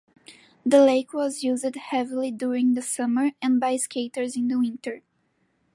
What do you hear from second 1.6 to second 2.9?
heavily during the